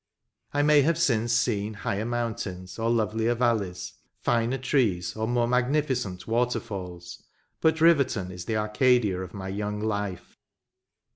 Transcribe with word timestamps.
I 0.51 0.63
may 0.63 0.81
have 0.81 0.97
since 0.97 1.31
seen 1.31 1.75
higher 1.75 2.05
mountains 2.05 2.79
or 2.79 2.89
lovelier 2.89 3.35
valleys, 3.35 3.93
finer 4.17 4.57
trees 4.57 5.15
or 5.15 5.27
more 5.27 5.47
magnificent 5.47 6.25
waterfalls, 6.25 7.21
but 7.59 7.79
Riverton 7.81 8.31
is 8.31 8.45
the 8.45 8.57
Arcadia 8.57 9.21
of 9.21 9.35
my 9.35 9.49
young 9.49 9.79
life. 9.79 10.39